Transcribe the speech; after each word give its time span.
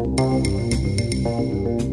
Música 0.00 1.87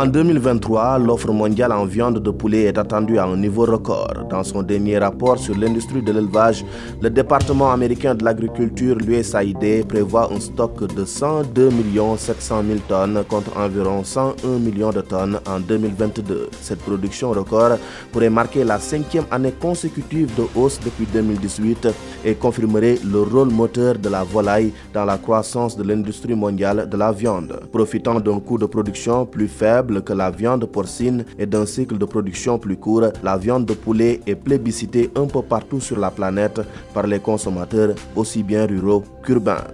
En 0.00 0.06
2023, 0.06 1.00
l'offre 1.00 1.32
mondiale 1.32 1.72
en 1.72 1.84
viande 1.84 2.20
de 2.20 2.30
poulet 2.30 2.66
est 2.66 2.78
attendue 2.78 3.18
à 3.18 3.24
un 3.24 3.36
niveau 3.36 3.64
record. 3.64 4.28
Dans 4.30 4.44
son 4.44 4.62
dernier 4.62 4.96
rapport 4.96 5.40
sur 5.40 5.58
l'industrie 5.58 6.02
de 6.02 6.12
l'élevage, 6.12 6.64
le 7.02 7.10
département 7.10 7.72
américain 7.72 8.14
de 8.14 8.24
l'agriculture, 8.24 8.94
l'USAID, 8.94 9.88
prévoit 9.88 10.32
un 10.32 10.38
stock 10.38 10.84
de 10.94 11.04
102 11.04 11.70
700 12.16 12.62
000 12.64 12.78
tonnes 12.86 13.24
contre 13.28 13.56
environ 13.58 14.04
101 14.04 14.60
millions 14.60 14.90
de 14.90 15.00
tonnes 15.00 15.40
en 15.48 15.58
2022. 15.58 16.48
Cette 16.60 16.78
production 16.78 17.32
record 17.32 17.78
pourrait 18.12 18.30
marquer 18.30 18.62
la 18.62 18.78
cinquième 18.78 19.26
année 19.32 19.50
consécutive 19.60 20.32
de 20.36 20.44
hausse 20.54 20.78
depuis 20.78 21.06
2018 21.12 21.88
et 22.24 22.36
confirmerait 22.36 23.00
le 23.04 23.22
rôle 23.22 23.50
moteur 23.50 23.98
de 23.98 24.08
la 24.08 24.22
volaille 24.22 24.72
dans 24.94 25.04
la 25.04 25.18
croissance 25.18 25.76
de 25.76 25.82
l'industrie 25.82 26.36
mondiale 26.36 26.88
de 26.88 26.96
la 26.96 27.10
viande. 27.10 27.62
Profitant 27.72 28.20
d'un 28.20 28.38
coût 28.38 28.58
de 28.58 28.66
production 28.66 29.26
plus 29.26 29.48
faible, 29.48 29.87
que 30.04 30.12
la 30.12 30.30
viande 30.30 30.66
porcine 30.66 31.24
et 31.38 31.46
d'un 31.46 31.66
cycle 31.66 31.98
de 31.98 32.04
production 32.04 32.58
plus 32.58 32.76
court, 32.76 33.08
la 33.22 33.36
viande 33.36 33.64
de 33.64 33.74
poulet 33.74 34.20
est 34.26 34.34
plébiscitée 34.34 35.10
un 35.16 35.26
peu 35.26 35.42
partout 35.42 35.80
sur 35.80 35.98
la 35.98 36.10
planète 36.10 36.60
par 36.94 37.06
les 37.06 37.18
consommateurs 37.18 37.94
aussi 38.14 38.42
bien 38.42 38.66
ruraux 38.66 39.02
qu'urbains. 39.24 39.64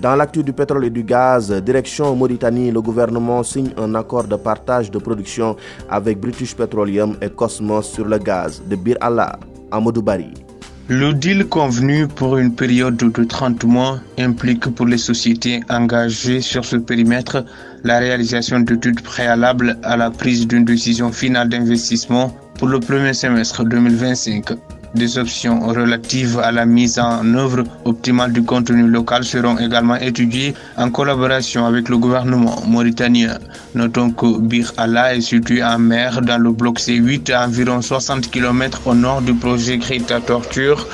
Dans 0.00 0.14
l'actu 0.14 0.42
du 0.42 0.52
pétrole 0.52 0.84
et 0.84 0.90
du 0.90 1.02
gaz, 1.02 1.50
direction 1.62 2.14
Mauritanie, 2.14 2.70
le 2.70 2.80
gouvernement 2.80 3.42
signe 3.42 3.70
un 3.76 3.94
accord 3.94 4.24
de 4.24 4.36
partage 4.36 4.90
de 4.90 4.98
production 4.98 5.56
avec 5.88 6.20
British 6.20 6.54
Petroleum 6.54 7.16
et 7.20 7.30
Cosmos 7.30 7.90
sur 7.90 8.04
le 8.06 8.18
gaz 8.18 8.62
de 8.64 8.76
Bir 8.76 8.96
Allah 9.00 9.38
à 9.70 9.80
Modoubari. 9.80 10.45
Le 10.88 11.12
deal 11.14 11.46
convenu 11.48 12.06
pour 12.06 12.36
une 12.38 12.54
période 12.54 12.96
de 12.96 13.24
30 13.24 13.64
mois 13.64 13.98
implique 14.18 14.68
pour 14.68 14.86
les 14.86 14.98
sociétés 14.98 15.60
engagées 15.68 16.40
sur 16.40 16.64
ce 16.64 16.76
périmètre 16.76 17.44
la 17.82 17.98
réalisation 17.98 18.60
d'études 18.60 19.00
préalables 19.00 19.78
à 19.82 19.96
la 19.96 20.12
prise 20.12 20.46
d'une 20.46 20.64
décision 20.64 21.10
finale 21.10 21.48
d'investissement 21.48 22.36
pour 22.58 22.68
le 22.68 22.80
premier 22.80 23.12
semestre 23.14 23.64
2025. 23.64 24.50
Des 24.94 25.18
options 25.18 25.60
relatives 25.60 26.38
à 26.38 26.52
la 26.52 26.64
mise 26.64 26.98
en 26.98 27.34
œuvre 27.34 27.64
optimale 27.84 28.32
du 28.32 28.42
contenu 28.42 28.86
local 28.88 29.24
seront 29.24 29.58
également 29.58 29.96
étudiées 29.96 30.54
en 30.78 30.90
collaboration 30.90 31.66
avec 31.66 31.88
le 31.88 31.98
gouvernement 31.98 32.62
mauritanien. 32.66 33.38
Notons 33.74 34.10
que 34.10 34.38
Bir 34.38 34.72
Allah 34.78 35.14
est 35.14 35.20
situé 35.20 35.62
en 35.62 35.78
mer 35.78 36.22
dans 36.22 36.38
le 36.38 36.52
bloc 36.52 36.78
C8 36.80 37.30
à 37.32 37.46
environ 37.46 37.82
60 37.82 38.30
km 38.30 38.86
au 38.86 38.94
nord 38.94 39.20
du 39.20 39.34
projet 39.34 39.76
Greta 39.76 40.20
Torture, 40.20 40.86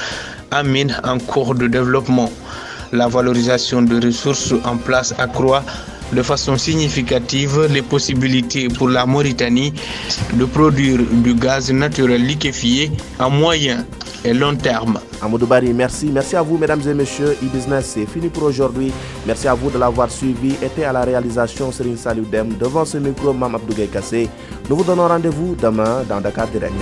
un 0.50 0.64
mine 0.64 0.96
en 1.04 1.18
cours 1.18 1.54
de 1.54 1.68
développement. 1.68 2.30
La 2.92 3.06
valorisation 3.06 3.82
de 3.82 4.04
ressources 4.04 4.52
en 4.64 4.76
place 4.76 5.14
accroît 5.18 5.62
de 6.12 6.22
façon 6.22 6.56
significative 6.56 7.68
les 7.70 7.82
possibilités 7.82 8.68
pour 8.68 8.88
la 8.88 9.06
Mauritanie 9.06 9.72
de 10.34 10.44
produire 10.44 10.98
du 11.10 11.34
gaz 11.34 11.70
naturel 11.72 12.24
liquéfié 12.26 12.90
à 13.18 13.28
moyen 13.28 13.84
et 14.24 14.32
long 14.32 14.54
terme. 14.56 14.98
Amadou 15.20 15.46
Bari, 15.46 15.72
merci. 15.72 16.06
Merci 16.12 16.36
à 16.36 16.42
vous, 16.42 16.58
mesdames 16.58 16.82
et 16.88 16.94
messieurs. 16.94 17.36
E-Business, 17.42 17.92
c'est 17.94 18.06
fini 18.06 18.28
pour 18.28 18.44
aujourd'hui. 18.44 18.92
Merci 19.26 19.48
à 19.48 19.54
vous 19.54 19.70
de 19.70 19.78
l'avoir 19.78 20.10
suivi. 20.10 20.54
Était 20.62 20.84
à 20.84 20.92
la 20.92 21.02
réalisation 21.02 21.72
Serine 21.72 21.96
Saludem. 21.96 22.54
Devant 22.58 22.84
ce 22.84 22.98
micro, 22.98 23.32
Mam 23.32 23.54
Abdougaï 23.54 23.88
Kassé. 23.88 24.28
Nous 24.68 24.76
vous 24.76 24.84
donnons 24.84 25.08
rendez-vous 25.08 25.56
demain 25.60 26.02
dans 26.08 26.20
Dakar 26.20 26.48
Direct. 26.48 26.74